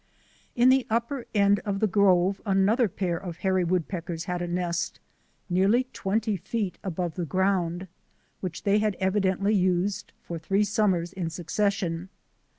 [0.55, 4.99] In the upper end of the grove another pair of hairy woodpeckers had a nest,
[5.47, 7.87] nearly twenty feet above the ground,
[8.39, 12.09] which they had evidently used for three summers in succession.